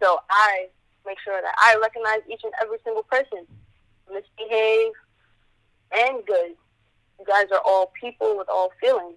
so 0.00 0.20
I 0.30 0.68
make 1.06 1.18
sure 1.20 1.40
that 1.40 1.54
I 1.56 1.76
recognize 1.80 2.20
each 2.30 2.42
and 2.44 2.52
every 2.60 2.78
single 2.84 3.04
person, 3.04 3.46
misbehave 4.12 4.92
and 5.92 6.24
good. 6.26 6.54
You 7.18 7.24
guys 7.26 7.46
are 7.52 7.62
all 7.64 7.92
people 8.00 8.36
with 8.36 8.48
all 8.48 8.70
feelings. 8.80 9.16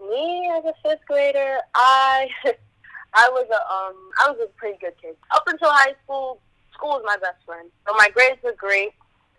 Me 0.00 0.50
as 0.56 0.64
a 0.64 0.74
fifth 0.82 1.04
grader, 1.06 1.58
I 1.74 2.28
I 3.14 3.28
was 3.32 3.46
a 3.50 3.60
um 3.72 3.96
I 4.20 4.30
was 4.30 4.38
a 4.42 4.48
pretty 4.58 4.78
good 4.80 4.94
kid. 5.00 5.16
Up 5.30 5.44
until 5.46 5.70
high 5.70 5.94
school, 6.04 6.40
school 6.72 6.90
was 6.90 7.02
my 7.06 7.16
best 7.16 7.44
friend. 7.46 7.70
So 7.86 7.94
my 7.96 8.08
grades 8.10 8.42
were 8.42 8.54
great. 8.56 8.90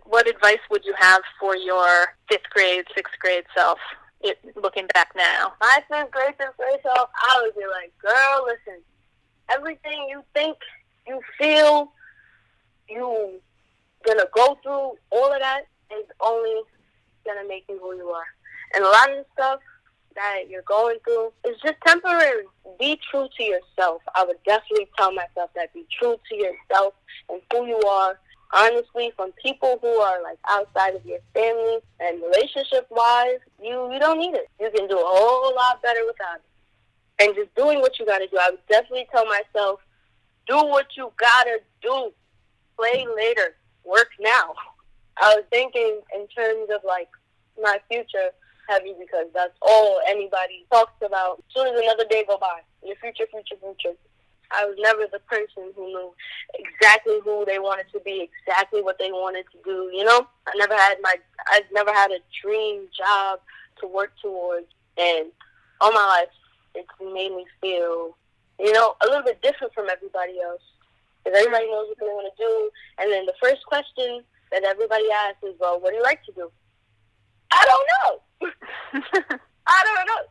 What 0.06 0.28
advice 0.28 0.60
would 0.72 0.84
you 0.86 0.94
have 0.98 1.22
for 1.40 1.56
your 1.56 2.08
fifth 2.30 2.50
grade, 2.52 2.86
sixth 2.96 3.14
grade 3.20 3.46
self? 3.56 3.80
it 4.22 4.38
looking 4.56 4.88
back 4.94 5.12
now? 5.16 5.54
My 5.62 5.84
fifth 5.88 6.12
grade 6.12 6.36
fifth 6.38 6.58
grade 6.58 6.80
self, 6.84 7.10
I 7.16 7.42
would 7.42 7.56
be 7.56 7.66
like, 7.68 7.94
girl, 8.00 8.46
listen, 8.46 8.82
everything 9.50 10.08
you 10.10 10.24
think, 10.34 10.58
you 11.08 11.22
feel, 11.38 11.92
you 12.90 13.40
gonna 14.06 14.26
go 14.34 14.58
through, 14.64 14.94
all 15.12 15.34
of 15.34 15.40
that 15.40 15.64
is 15.92 16.06
only 16.22 16.62
gonna 17.26 17.48
make 17.48 17.66
you 17.70 17.80
who 17.80 17.96
you 17.96 18.10
are. 18.10 18.28
And 18.76 18.84
a 18.84 18.90
lot 18.90 19.10
of 19.10 19.18
the 19.18 19.26
stuff 19.34 19.60
that 20.20 20.50
you're 20.50 20.64
going 20.64 20.98
through 21.04 21.32
is 21.48 21.56
just 21.62 21.76
temporary. 21.86 22.44
Be 22.78 23.00
true 23.10 23.28
to 23.38 23.44
yourself. 23.44 24.02
I 24.16 24.26
would 24.26 24.42
definitely 24.46 24.88
tell 24.98 25.14
myself 25.14 25.50
that 25.56 25.74
be 25.74 25.86
true 25.98 26.18
to 26.30 26.36
yourself 26.36 26.94
and 27.30 27.42
who 27.52 27.66
you 27.66 27.80
are. 27.82 28.20
Honestly, 28.52 29.14
from 29.16 29.32
people 29.42 29.78
who 29.82 29.88
are 29.88 30.22
like 30.24 30.40
outside 30.50 30.96
of 30.96 31.06
your 31.06 31.20
family 31.34 31.78
and 32.00 32.22
relationship 32.22 32.88
wise, 32.90 33.40
you 33.62 33.92
you 33.94 34.00
don't 34.00 34.18
need 34.18 34.34
it. 34.34 34.50
You 34.60 34.72
can 34.76 34.88
do 34.88 34.98
a 34.98 35.04
whole 35.04 35.56
lot 35.56 35.82
better 35.84 36.02
without 36.06 36.38
it. 36.38 37.24
And 37.24 37.36
just 37.36 37.54
doing 37.56 37.80
what 37.80 38.00
you 38.00 38.06
gotta 38.06 38.28
do. 38.28 38.38
I 38.42 38.50
would 38.50 38.66
definitely 38.68 39.08
tell 39.12 39.26
myself, 39.26 39.80
do 40.48 40.56
what 40.56 40.88
you 40.98 41.12
gotta 41.18 41.60
do. 41.82 42.12
Play 42.76 43.06
later. 43.16 43.56
Work 43.86 44.10
now. 44.20 44.54
I 45.22 45.36
was 45.36 45.46
thinking 45.52 46.02
in 46.16 46.28
terms 46.28 46.70
of 46.74 46.82
like 46.84 47.10
my 47.62 47.80
future 47.88 48.32
heavy 48.70 48.94
because 49.00 49.26
that's 49.34 49.58
all 49.62 50.00
anybody 50.08 50.66
talks 50.72 50.94
about. 51.04 51.40
As 51.40 51.54
soon 51.56 51.74
as 51.74 51.82
another 51.82 52.06
day 52.10 52.24
go 52.28 52.38
by, 52.38 52.62
your 52.86 52.96
future, 52.98 53.26
future, 53.32 53.56
future. 53.60 53.98
I 54.52 54.66
was 54.66 54.78
never 54.80 55.06
the 55.12 55.20
person 55.20 55.72
who 55.76 55.86
knew 55.88 56.14
exactly 56.58 57.20
who 57.24 57.46
they 57.46 57.60
wanted 57.60 57.86
to 57.94 58.00
be, 58.00 58.28
exactly 58.30 58.82
what 58.82 58.98
they 58.98 59.12
wanted 59.12 59.46
to 59.52 59.58
do. 59.64 59.92
You 59.94 60.06
know, 60.06 60.28
I 60.48 60.52
never 60.58 60.76
had 60.76 60.98
my, 61.02 61.16
I 61.48 61.62
never 61.72 61.94
had 61.94 62.12
a 62.12 62.20
dream 62.42 62.88
job 62.98 63.40
to 63.80 63.88
work 63.88 64.12
towards, 64.22 64.68
and 64.98 65.28
all 65.82 65.92
my 65.92 66.06
life 66.06 66.34
it's 66.76 66.90
made 67.00 67.32
me 67.32 67.46
feel, 67.62 68.18
you 68.60 68.72
know, 68.74 68.96
a 69.02 69.06
little 69.06 69.24
bit 69.24 69.42
different 69.42 69.74
from 69.74 69.88
everybody 69.90 70.40
else. 70.42 70.62
Because 71.24 71.40
everybody 71.40 71.66
knows 71.68 71.88
what 71.90 72.00
they 72.00 72.06
want 72.06 72.34
to 72.34 72.44
do, 72.44 72.72
and 72.98 73.12
then 73.12 73.26
the 73.26 73.34
first 73.42 73.66
question 73.66 74.24
that 74.52 74.64
everybody 74.64 75.06
asks 75.12 75.44
is, 75.44 75.54
"Well, 75.60 75.80
what 75.80 75.92
do 75.92 75.98
you 75.98 76.04
like 76.04 76.24
to 76.24 76.32
do?" 76.32 76.50
I 77.52 77.66
don't 77.66 77.88
know. 77.94 78.22
I 78.44 79.84
don't 79.84 80.08
know. 80.08 80.22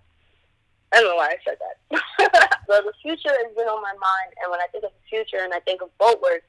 I 0.93 1.01
don't 1.01 1.11
know 1.11 1.17
why 1.17 1.35
I 1.35 1.37
said 1.45 1.59
that. 1.61 2.59
so 2.67 2.83
the 2.83 2.93
future 3.03 3.29
has 3.29 3.55
been 3.57 3.69
on 3.69 3.83
my 3.83 3.93
mind, 3.93 4.31
and 4.43 4.51
when 4.51 4.61
I 4.61 4.67
think 4.73 4.85
of 4.85 4.91
the 4.91 5.09
future 5.09 5.45
and 5.45 5.53
I 5.53 5.61
think 5.61 5.83
of 5.83 5.97
boat 5.99 6.21
work, 6.23 6.45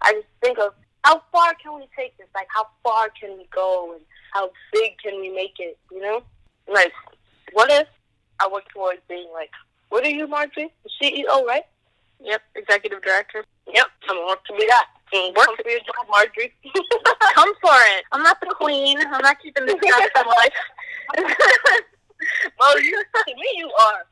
I 0.00 0.12
just 0.12 0.26
think 0.40 0.58
of 0.58 0.72
how 1.04 1.22
far 1.30 1.54
can 1.54 1.76
we 1.76 1.86
take 1.96 2.16
this? 2.16 2.28
Like, 2.34 2.48
how 2.48 2.68
far 2.82 3.10
can 3.10 3.36
we 3.36 3.46
go, 3.54 3.92
and 3.94 4.02
how 4.32 4.50
big 4.72 4.98
can 5.02 5.20
we 5.20 5.28
make 5.28 5.56
it? 5.58 5.78
You 5.90 6.00
know, 6.00 6.22
like, 6.72 6.92
what 7.52 7.70
if 7.70 7.86
I 8.40 8.48
work 8.48 8.64
towards 8.72 9.00
being 9.08 9.28
like, 9.32 9.50
what 9.90 10.04
are 10.04 10.10
you, 10.10 10.26
Marjorie? 10.26 10.72
The 10.84 10.90
CEO, 11.00 11.44
right? 11.44 11.64
Yep, 12.20 12.40
executive 12.54 13.02
director. 13.02 13.44
Yep, 13.72 13.86
I'm 14.08 14.16
gonna 14.16 14.26
work 14.26 14.44
to 14.46 14.52
be 14.54 14.66
that. 14.68 14.86
Work 15.12 15.56
to 15.58 15.64
be 15.64 15.74
a 15.74 15.78
job, 15.80 16.08
Marjorie. 16.10 16.54
Come 17.34 17.52
for 17.60 17.76
it. 17.92 18.04
I'm 18.12 18.22
not 18.22 18.40
the 18.40 18.54
queen. 18.54 18.98
I'm 18.98 19.20
not 19.20 19.36
keeping 19.42 19.66
this 19.66 19.74
job 19.74 20.02
for 20.14 20.24
life. 20.24 20.52
well, 22.58 22.80
you, 22.80 23.02
me, 23.26 23.48
you 23.56 23.70
are. 23.80 24.06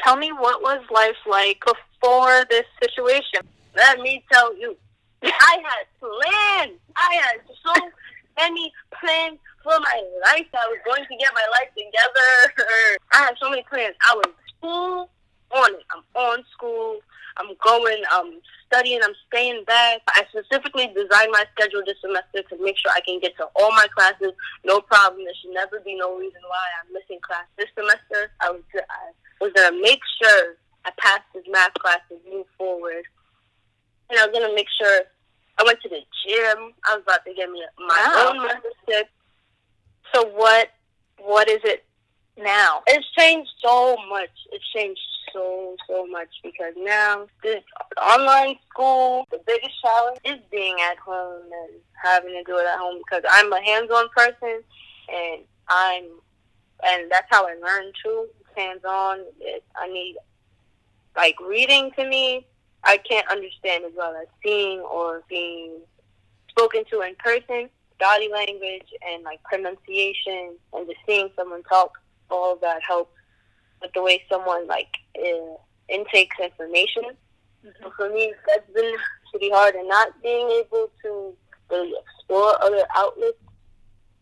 Tell 0.00 0.16
me 0.16 0.30
what 0.32 0.62
was 0.62 0.80
life 0.90 1.16
like 1.26 1.62
before 1.64 2.44
this 2.50 2.66
situation? 2.82 3.40
Let 3.74 4.00
me 4.00 4.24
tell 4.32 4.56
you, 4.56 4.76
I 5.22 5.28
had 5.64 5.86
plans. 6.00 6.78
I 6.96 7.14
had 7.22 7.40
so 7.64 7.72
many 8.38 8.72
plans 8.98 9.38
for 9.62 9.78
my 9.80 10.02
life. 10.26 10.46
I 10.54 10.66
was 10.68 10.78
going 10.84 11.04
to 11.04 11.16
get 11.16 11.32
my 11.34 11.46
life 11.52 11.70
together. 11.76 12.98
I 13.12 13.18
had 13.18 13.34
so 13.40 13.50
many 13.50 13.64
plans. 13.68 13.94
I 14.08 14.14
was 14.14 14.32
full 14.60 15.10
on 15.50 15.74
it. 15.74 15.82
I'm 15.90 16.02
on 16.14 16.44
school. 16.52 16.98
I'm 17.38 17.54
going. 17.64 18.02
I'm 18.10 18.40
studying. 18.76 19.00
I'm 19.02 19.14
staying 19.28 19.64
back. 19.64 20.00
I 20.08 20.24
specifically 20.28 20.88
designed 20.88 21.32
my 21.32 21.44
schedule 21.56 21.82
this 21.86 21.96
semester 22.00 22.42
to 22.42 22.62
make 22.62 22.76
sure 22.78 22.92
I 22.94 23.00
can 23.00 23.20
get 23.20 23.36
to 23.38 23.46
all 23.56 23.70
my 23.72 23.86
classes. 23.96 24.32
No 24.64 24.80
problem. 24.80 25.24
There 25.24 25.34
should 25.40 25.54
never 25.54 25.80
be 25.80 25.96
no 25.96 26.16
reason 26.16 26.40
why 26.48 26.64
I'm 26.80 26.92
missing 26.92 27.20
class 27.22 27.44
this 27.58 27.68
semester. 27.76 28.30
I 28.40 28.50
was 28.50 28.62
I 28.74 29.44
was 29.44 29.52
gonna 29.54 29.80
make 29.80 30.00
sure 30.22 30.56
I 30.84 30.90
passed 30.98 31.22
this 31.34 31.44
math 31.50 31.74
class 31.74 32.00
and 32.10 32.20
move 32.30 32.46
forward. 32.58 33.04
And 34.10 34.18
I 34.20 34.26
was 34.26 34.38
gonna 34.38 34.54
make 34.54 34.68
sure 34.80 35.00
I 35.58 35.64
went 35.64 35.80
to 35.82 35.88
the 35.88 36.00
gym. 36.26 36.72
I 36.84 36.94
was 36.94 37.02
about 37.02 37.24
to 37.24 37.34
get 37.34 37.50
me 37.50 37.62
my 37.78 38.12
Wow. 38.14 38.28
own 38.30 38.38
membership. 38.46 39.08
So 40.14 40.26
what 40.28 40.70
what 41.18 41.48
is 41.48 41.60
it 41.64 41.84
now? 42.36 42.82
It's 42.86 43.06
changed 43.18 43.50
so 43.64 43.96
much. 44.08 44.30
It's 44.52 44.64
changed 44.74 45.00
so 45.32 45.76
so 45.88 46.06
much 46.06 46.28
because 46.42 46.74
now 46.76 47.26
this 47.42 47.62
online 48.02 48.56
school, 48.70 49.26
the 49.30 49.40
biggest 49.46 49.80
challenge 49.82 50.18
is 50.24 50.38
being 50.50 50.76
at 50.90 50.98
home 50.98 51.42
and 51.42 51.80
having 52.02 52.30
to 52.30 52.42
do 52.44 52.58
it 52.58 52.66
at 52.66 52.78
home 52.78 52.98
because 52.98 53.22
I'm 53.30 53.52
a 53.52 53.62
hands-on 53.62 54.08
person 54.16 54.62
and 55.08 55.42
I'm 55.68 56.04
and 56.84 57.10
that's 57.10 57.26
how 57.30 57.46
I 57.46 57.54
learn 57.54 57.92
too. 58.04 58.26
Hands-on. 58.56 59.20
It, 59.40 59.64
I 59.76 59.88
need 59.88 60.16
like 61.16 61.38
reading 61.40 61.90
to 61.98 62.08
me. 62.08 62.46
I 62.84 62.98
can't 62.98 63.26
understand 63.28 63.84
as 63.84 63.92
well 63.96 64.14
as 64.14 64.28
seeing 64.42 64.80
or 64.80 65.22
being 65.28 65.80
spoken 66.50 66.84
to 66.90 67.00
in 67.02 67.14
person. 67.16 67.68
Body 67.98 68.28
language 68.30 68.88
and 69.10 69.24
like 69.24 69.42
pronunciation 69.44 70.56
and 70.74 70.86
just 70.86 71.00
seeing 71.06 71.30
someone 71.34 71.62
talk 71.62 71.92
all 72.30 72.56
that 72.56 72.82
helps 72.82 73.12
with 73.80 73.92
the 73.94 74.02
way 74.02 74.22
someone 74.30 74.66
like 74.66 74.88
intakes 75.88 76.36
information. 76.42 77.04
Mm-hmm. 77.64 77.68
So 77.82 77.92
for 77.96 78.10
me, 78.10 78.32
that's 78.48 78.70
been 78.72 78.94
pretty 79.30 79.50
hard, 79.50 79.74
and 79.74 79.88
not 79.88 80.20
being 80.22 80.48
able 80.50 80.90
to 81.02 81.34
really 81.70 81.92
explore 82.04 82.62
other 82.62 82.82
outlets 82.94 83.38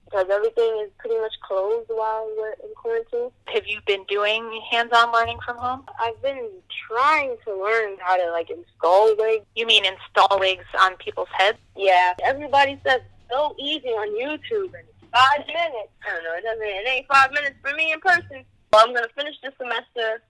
because 0.05 0.27
everything 0.31 0.81
is 0.85 0.91
pretty 0.99 1.19
much 1.19 1.33
closed 1.47 1.89
while 1.89 2.29
we're 2.37 2.53
in 2.53 2.75
quarantine. 2.77 3.31
Have 3.47 3.67
you 3.67 3.81
been 3.87 4.05
doing 4.05 4.61
hands-on 4.71 5.13
learning 5.13 5.39
from 5.45 5.57
home? 5.57 5.85
I've 6.01 6.21
been 6.23 6.51
trying 6.89 7.37
to 7.45 7.63
learn 7.63 7.97
how 8.01 8.17
to 8.17 8.31
like 8.31 8.51
install 8.51 9.17
wigs. 9.17 9.45
You 9.57 9.67
mean 9.67 9.85
install 9.85 10.39
wigs 10.39 10.65
on 10.81 10.97
people's 10.97 11.29
heads? 11.33 11.59
Yeah, 11.77 12.15
everybody 12.23 12.81
says 12.87 13.01
so 13.31 13.57
easy 13.59 13.89
on 13.89 14.09
YouTube 14.11 14.73
and 14.75 14.87
five 15.13 15.47
minutes. 15.47 15.93
I 16.07 16.15
don't 16.15 16.25
know, 16.25 16.35
it 16.37 16.43
doesn't. 16.43 16.63
It 16.63 16.89
ain't 16.89 17.07
five 17.09 17.33
minutes 17.33 17.57
for 17.63 17.75
me 17.75 17.93
in 17.93 18.01
person. 18.01 18.45
Well, 18.73 18.87
I'm 18.87 18.95
gonna 18.95 19.09
finish 19.17 19.35
this 19.43 19.55
semester, 19.59 20.23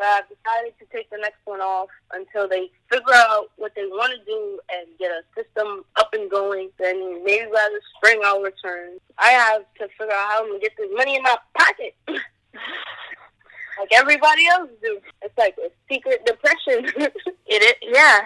but 0.00 0.06
I've 0.06 0.24
decided 0.32 0.72
to 0.80 0.86
take 0.96 1.10
the 1.10 1.18
next 1.18 1.44
one 1.44 1.60
off 1.60 1.90
until 2.14 2.48
they 2.48 2.70
figure 2.90 3.12
out 3.12 3.50
what 3.56 3.72
they 3.76 3.84
want 3.84 4.14
to 4.16 4.24
do 4.24 4.58
and 4.72 4.88
get 4.98 5.10
a 5.10 5.20
system 5.36 5.84
up 5.96 6.08
and 6.14 6.30
going. 6.30 6.70
Then 6.78 7.22
maybe 7.22 7.44
by 7.52 7.68
the 7.70 7.80
spring 7.96 8.18
I'll 8.24 8.40
return. 8.40 8.96
I 9.18 9.28
have 9.28 9.62
to 9.78 9.88
figure 9.98 10.14
out 10.14 10.30
how 10.30 10.40
I'm 10.40 10.48
gonna 10.48 10.58
get 10.58 10.72
this 10.78 10.88
money 10.96 11.16
in 11.16 11.22
my 11.22 11.36
pocket. 11.54 11.94
like 12.08 13.92
everybody 13.92 14.46
else 14.46 14.70
do. 14.82 15.00
It's 15.20 15.36
like 15.36 15.56
a 15.58 15.68
secret 15.92 16.24
depression. 16.24 16.90
It 17.52 17.64
is. 17.64 17.74
Yeah. 17.82 18.20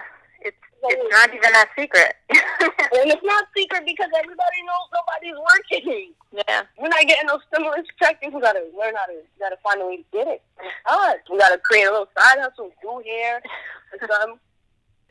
It's 0.87 1.11
not 1.11 1.35
even 1.35 1.55
a 1.55 1.65
secret. 1.79 2.15
And 2.95 3.11
it's 3.11 3.25
not 3.25 3.47
secret 3.57 3.83
because 3.85 4.09
everybody 4.17 4.61
knows 4.63 4.87
nobody's 4.95 5.35
working. 5.35 6.13
yeah. 6.31 6.63
We're 6.79 6.89
not 6.89 7.07
getting 7.09 7.27
no 7.27 7.41
stimulus 7.49 7.87
check. 8.01 8.21
We 8.23 8.31
gotta 8.41 8.63
learn 8.79 8.95
how 8.95 9.07
to, 9.07 9.15
we 9.19 9.39
gotta 9.41 9.57
find 9.65 9.83
a 9.83 9.87
way 9.87 9.97
to 9.97 10.05
get 10.13 10.29
it. 10.29 10.43
It's 10.61 10.73
hard. 10.87 11.19
We 11.31 11.39
gotta 11.39 11.59
create 11.59 11.85
a 11.87 11.91
little 11.91 12.09
side 12.17 12.39
hustle, 12.39 12.71
do 12.81 13.03
hair, 13.05 13.43
or 13.93 13.99
something. 14.09 14.39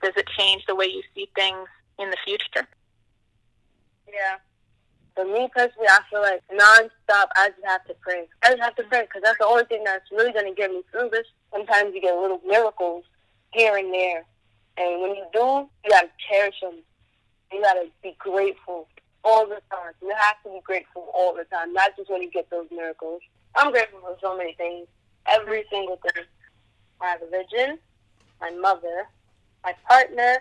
Does 0.01 0.13
it 0.15 0.27
change 0.38 0.63
the 0.65 0.75
way 0.75 0.86
you 0.86 1.01
see 1.13 1.27
things 1.36 1.68
in 2.00 2.10
the 2.10 2.18
future? 2.24 2.68
Yeah. 4.08 4.38
For 5.15 5.25
me 5.25 5.50
personally, 5.53 5.88
I 5.89 6.00
feel 6.10 6.22
like 6.22 6.42
nonstop, 6.50 7.27
I 7.36 7.50
just 7.50 7.65
have 7.65 7.84
to 7.86 7.96
pray. 8.01 8.27
I 8.44 8.51
just 8.51 8.62
have 8.63 8.75
to 8.77 8.84
pray 8.84 9.01
because 9.01 9.22
that's 9.24 9.39
the 9.39 9.46
only 9.46 9.65
thing 9.65 9.84
that's 9.84 10.10
really 10.12 10.32
gonna 10.32 10.53
get 10.56 10.72
me 10.72 10.84
through 10.92 11.10
this. 11.12 11.27
Sometimes 11.51 11.94
you 11.94 12.01
get 12.01 12.15
little 12.15 12.42
miracles 12.48 13.03
here 13.51 13.75
and 13.77 13.94
there, 13.94 14.24
and 14.77 15.01
when 15.01 15.15
you 15.15 15.25
do, 15.34 15.70
you 15.84 15.89
gotta 15.89 16.10
cherish 16.30 16.56
them. 16.62 16.75
You 17.51 17.62
gotta 17.62 17.86
be 18.01 18.15
grateful 18.18 18.88
all 19.24 19.46
the 19.46 19.62
time. 19.72 19.94
You 20.01 20.13
have 20.18 20.42
to 20.44 20.50
be 20.50 20.62
grateful 20.63 21.08
all 21.13 21.34
the 21.36 21.46
time, 21.46 21.74
not 21.74 21.96
just 21.96 22.10
when 22.10 22.22
you 22.22 22.32
get 22.32 22.50
those 22.50 22.68
miracles. 22.72 23.22
I'm 23.56 23.72
grateful 23.72 24.00
for 24.00 24.18
so 24.22 24.38
many 24.38 24.53
things, 24.53 24.88
every 25.27 25.65
single 25.70 25.98
thing. 25.98 26.25
My 27.00 27.18
religion, 27.22 27.77
my 28.42 28.51
mother, 28.51 29.08
my 29.63 29.74
partner, 29.88 30.38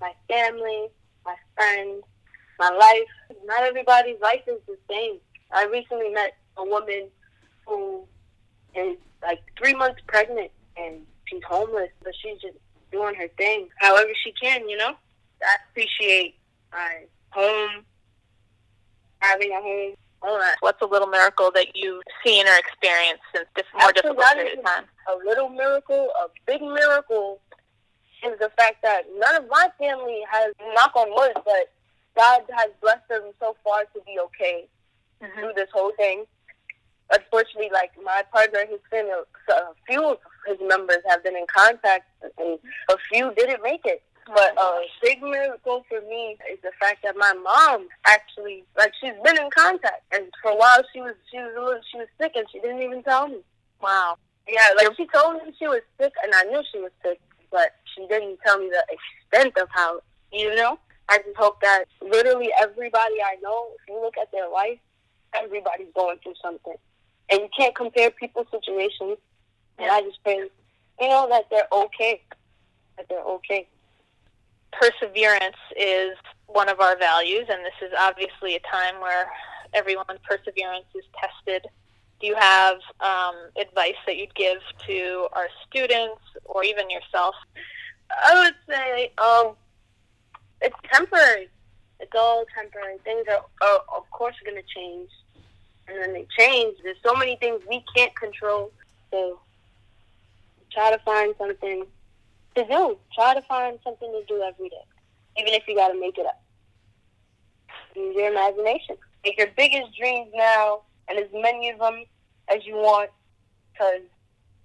my 0.00 0.12
family, 0.28 0.88
my 1.24 1.36
friends, 1.54 2.02
my 2.58 2.70
life. 2.70 3.38
Not 3.44 3.62
everybody's 3.62 4.20
life 4.20 4.42
is 4.46 4.60
the 4.66 4.76
same. 4.90 5.18
I 5.52 5.66
recently 5.66 6.10
met 6.10 6.36
a 6.56 6.64
woman 6.64 7.08
who 7.66 8.04
is 8.74 8.96
like 9.22 9.40
three 9.56 9.74
months 9.74 10.00
pregnant 10.06 10.50
and 10.76 11.00
she's 11.26 11.42
homeless, 11.44 11.90
but 12.02 12.12
she's 12.20 12.40
just 12.40 12.58
doing 12.94 13.14
her 13.16 13.28
thing 13.36 13.68
however 13.78 14.10
she 14.22 14.32
can, 14.40 14.68
you 14.68 14.76
know? 14.76 14.94
I 15.42 15.56
appreciate 15.68 16.36
my 16.72 17.04
home, 17.30 17.84
having 19.18 19.50
a 19.50 19.60
home, 19.60 19.94
All. 20.22 20.40
What's 20.60 20.80
a 20.80 20.86
little 20.86 21.08
miracle 21.08 21.50
that 21.54 21.68
you've 21.74 22.02
seen 22.24 22.46
or 22.46 22.56
experienced 22.56 23.24
since 23.34 23.46
this 23.56 23.66
more 23.78 23.92
difficult 23.92 24.24
period 24.34 24.58
of 24.58 24.64
time? 24.64 24.84
a 25.12 25.16
little 25.26 25.48
miracle, 25.48 26.08
a 26.24 26.28
big 26.46 26.62
miracle, 26.62 27.40
is 28.24 28.38
the 28.38 28.50
fact 28.56 28.76
that 28.82 29.02
none 29.18 29.36
of 29.36 29.44
my 29.50 29.68
family 29.78 30.20
has, 30.30 30.54
knock 30.74 30.92
on 30.96 31.10
wood, 31.10 31.32
but 31.44 31.72
God 32.16 32.42
has 32.56 32.70
blessed 32.80 33.06
them 33.10 33.24
so 33.40 33.56
far 33.64 33.84
to 33.92 34.00
be 34.06 34.18
okay 34.20 34.68
Mhm. 35.20 35.34
through 35.34 35.52
this 35.54 35.70
whole 35.72 35.92
thing. 35.96 36.26
Unfortunately, 37.10 37.68
like 37.70 37.90
my 38.02 38.22
partner, 38.32 38.64
his 38.64 38.80
family, 38.88 39.12
so 39.46 39.54
a 39.54 39.74
few 39.86 40.18
his 40.46 40.58
members 40.60 41.02
have 41.08 41.22
been 41.22 41.36
in 41.36 41.46
contact, 41.54 42.04
and 42.38 42.58
a 42.90 42.96
few 43.10 43.32
didn't 43.34 43.62
make 43.62 43.84
it. 43.84 44.02
But 44.26 44.56
a 44.58 44.80
big 45.02 45.22
miracle 45.22 45.84
for 45.88 46.00
me 46.02 46.38
is 46.50 46.58
the 46.62 46.72
fact 46.80 47.02
that 47.04 47.14
my 47.16 47.34
mom 47.34 47.88
actually, 48.06 48.64
like, 48.76 48.92
she's 48.98 49.12
been 49.22 49.38
in 49.38 49.50
contact, 49.50 50.02
and 50.12 50.24
for 50.40 50.52
a 50.52 50.56
while 50.56 50.82
she 50.92 51.00
was 51.00 51.14
she 51.30 51.38
was 51.38 51.52
a 51.56 51.60
little, 51.60 51.80
she 51.90 51.98
was 51.98 52.08
sick, 52.18 52.32
and 52.34 52.46
she 52.50 52.58
didn't 52.60 52.82
even 52.82 53.02
tell 53.02 53.28
me. 53.28 53.40
Wow. 53.82 54.16
Yeah, 54.48 54.60
like 54.76 54.96
she 54.96 55.06
told 55.06 55.42
me 55.42 55.54
she 55.58 55.66
was 55.66 55.82
sick, 56.00 56.12
and 56.22 56.32
I 56.34 56.44
knew 56.44 56.62
she 56.72 56.78
was 56.78 56.90
sick, 57.02 57.20
but 57.50 57.76
she 57.94 58.06
didn't 58.06 58.38
tell 58.44 58.58
me 58.58 58.70
the 58.70 58.84
extent 58.90 59.56
of 59.58 59.68
how. 59.70 60.00
You 60.32 60.54
know, 60.56 60.78
I 61.08 61.18
just 61.18 61.36
hope 61.36 61.60
that 61.60 61.84
literally 62.02 62.50
everybody 62.60 63.16
I 63.22 63.36
know, 63.42 63.68
if 63.78 63.88
you 63.88 64.00
look 64.00 64.14
at 64.20 64.32
their 64.32 64.48
life, 64.48 64.78
everybody's 65.32 65.92
going 65.94 66.18
through 66.22 66.34
something, 66.42 66.74
and 67.30 67.40
you 67.40 67.48
can't 67.56 67.74
compare 67.74 68.10
people's 68.10 68.48
situations. 68.50 69.18
And 69.78 69.90
I 69.90 70.00
just 70.02 70.22
pray, 70.22 70.48
you 71.00 71.08
know, 71.08 71.28
that 71.28 71.44
they're 71.50 71.68
okay, 71.72 72.22
that 72.96 73.06
they're 73.08 73.22
okay. 73.22 73.68
perseverance 74.72 75.56
is 75.76 76.16
one 76.46 76.68
of 76.68 76.80
our 76.80 76.96
values, 76.98 77.46
and 77.50 77.64
this 77.64 77.74
is 77.82 77.92
obviously 77.98 78.56
a 78.56 78.60
time 78.60 79.00
where 79.00 79.30
everyone's 79.72 80.20
perseverance 80.28 80.86
is 80.94 81.04
tested. 81.20 81.66
Do 82.20 82.26
you 82.26 82.36
have 82.36 82.76
um, 83.00 83.34
advice 83.60 83.96
that 84.06 84.16
you'd 84.16 84.34
give 84.34 84.58
to 84.86 85.28
our 85.32 85.48
students 85.66 86.22
or 86.44 86.64
even 86.64 86.88
yourself? 86.90 87.34
I 88.10 88.44
would 88.44 88.54
say 88.68 89.12
um, 89.18 89.54
it's 90.60 90.76
temporary. 90.92 91.48
It's 92.00 92.12
all 92.16 92.44
temporary. 92.56 92.98
Things 93.04 93.26
are, 93.28 93.44
are 93.66 93.80
of 93.96 94.08
course, 94.10 94.34
going 94.44 94.56
to 94.56 94.68
change, 94.74 95.10
and 95.88 95.98
then 96.00 96.12
they 96.12 96.26
change. 96.38 96.76
There's 96.82 96.96
so 97.04 97.14
many 97.14 97.36
things 97.36 97.62
we 97.68 97.84
can't 97.96 98.14
control. 98.16 98.72
So 99.10 99.40
try 100.74 100.90
to 100.90 100.98
find 101.04 101.34
something 101.38 101.86
to 102.56 102.64
do. 102.66 102.98
Try 103.14 103.34
to 103.34 103.42
find 103.42 103.78
something 103.84 104.10
to 104.10 104.24
do 104.26 104.42
every 104.42 104.68
day, 104.68 104.84
even 105.38 105.54
if 105.54 105.62
you 105.66 105.76
got 105.76 105.88
to 105.88 105.98
make 105.98 106.18
it 106.18 106.26
up. 106.26 106.42
Use 107.96 108.14
your 108.16 108.30
imagination. 108.30 108.96
Make 109.24 109.38
your 109.38 109.48
biggest 109.56 109.96
dreams 109.96 110.30
now, 110.34 110.82
and 111.08 111.18
as 111.18 111.28
many 111.32 111.70
of 111.70 111.78
them 111.78 112.04
as 112.54 112.66
you 112.66 112.74
want, 112.74 113.10
because 113.72 114.02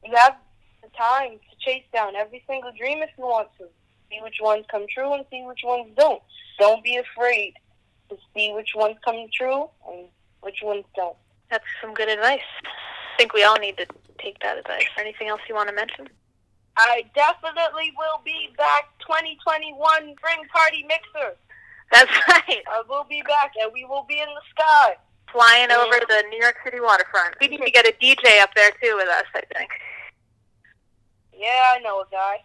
you 0.04 0.14
have 0.16 0.36
the 0.84 0.90
time 0.98 1.34
to 1.34 1.56
chase 1.60 1.84
down 1.94 2.16
every 2.16 2.44
single 2.48 2.72
dream 2.78 3.02
if 3.02 3.10
you 3.18 3.24
want 3.24 3.50
to. 3.60 3.66
See 4.10 4.20
which 4.24 4.40
ones 4.42 4.66
come 4.72 4.86
true 4.90 5.14
and 5.14 5.24
see 5.30 5.44
which 5.44 5.62
ones 5.64 5.88
don't. 5.96 6.22
Don't 6.58 6.84
be 6.84 6.98
afraid 6.98 7.54
to 8.10 8.18
see 8.36 8.52
which 8.54 8.74
ones 8.76 8.98
come 9.06 9.28
true 9.32 9.70
and 9.88 10.08
which 10.42 10.60
ones 10.64 10.84
don't. 10.96 11.16
That's 11.52 11.64
some 11.82 11.94
good 11.94 12.10
advice. 12.10 12.40
I 12.64 13.18
think 13.18 13.34
we 13.34 13.44
all 13.44 13.58
need 13.60 13.78
to 13.78 13.86
take 14.22 14.40
that 14.40 14.58
advice. 14.58 14.88
Anything 14.98 15.28
else 15.28 15.42
you 15.48 15.56
want 15.56 15.70
to 15.70 15.76
mention? 15.76 16.08
I 16.78 17.04
definitely 17.14 17.92
will 17.98 18.22
be 18.24 18.54
back 18.58 18.86
2021 19.02 20.16
Spring 20.18 20.48
Party 20.54 20.86
Mixer. 20.88 21.36
That's 21.92 22.12
right. 22.28 22.64
I 22.70 22.84
will 22.88 23.06
be 23.10 23.22
back 23.24 23.54
and 23.62 23.72
we 23.74 23.84
will 23.86 24.06
be 24.08 24.20
in 24.20 24.28
the 24.28 24.42
sky. 24.52 24.96
Flying 25.32 25.72
over 25.72 26.00
the 26.08 26.24
New 26.32 26.40
York 26.40 26.56
City 26.64 26.80
waterfront. 26.80 27.36
We 27.40 27.50
need 27.50 27.62
to 27.62 27.72
get 27.72 27.86
a 27.86 27.92
DJ 28.02 28.42
up 28.42 28.50
there 28.56 28.72
too 28.82 28.96
with 28.96 29.10
us, 29.10 29.26
I 29.36 29.42
think. 29.56 29.70
Yeah, 31.34 31.64
I 31.74 31.80
know 31.80 32.02
a 32.02 32.06
guy. 32.12 32.44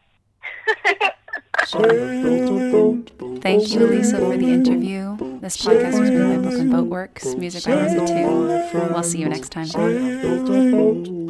Thank 3.40 3.72
you, 3.72 3.87
Elisa, 3.87 4.18
for 4.18 4.37
the 4.37 4.53
interview. 4.53 5.16
This 5.40 5.57
podcast 5.59 6.01
was 6.01 6.11
made 6.11 6.37
by 6.37 6.42
Brooklyn 6.42 6.70
Boat 6.70 6.87
Works, 6.87 7.35
music 7.35 7.64
by 7.64 7.75
Lizzie 7.75 8.07
2. 8.07 8.88
We'll 8.92 9.03
see 9.03 9.18
you 9.18 9.29
next 9.29 9.51
time. 9.51 9.66
Sail 9.66 9.87
a 9.87 10.70
boat. 10.70 11.24